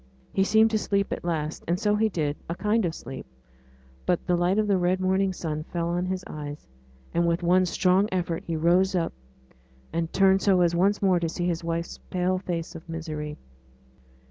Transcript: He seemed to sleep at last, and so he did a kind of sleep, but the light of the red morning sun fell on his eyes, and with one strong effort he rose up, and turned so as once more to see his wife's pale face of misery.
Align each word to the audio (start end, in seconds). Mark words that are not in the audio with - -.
He 0.33 0.43
seemed 0.43 0.71
to 0.71 0.79
sleep 0.79 1.13
at 1.13 1.23
last, 1.23 1.63
and 1.67 1.79
so 1.79 1.95
he 1.95 2.09
did 2.09 2.35
a 2.49 2.55
kind 2.55 2.85
of 2.85 2.95
sleep, 2.95 3.27
but 4.07 4.25
the 4.25 4.35
light 4.35 4.57
of 4.57 4.65
the 4.65 4.79
red 4.79 4.99
morning 4.99 5.31
sun 5.31 5.63
fell 5.65 5.89
on 5.89 6.07
his 6.07 6.23
eyes, 6.25 6.67
and 7.13 7.27
with 7.27 7.43
one 7.43 7.67
strong 7.67 8.09
effort 8.11 8.43
he 8.43 8.55
rose 8.55 8.95
up, 8.95 9.13
and 9.93 10.11
turned 10.11 10.41
so 10.41 10.61
as 10.61 10.73
once 10.73 11.03
more 11.03 11.19
to 11.19 11.29
see 11.29 11.45
his 11.45 11.63
wife's 11.63 11.99
pale 12.09 12.39
face 12.39 12.73
of 12.73 12.89
misery. 12.89 13.37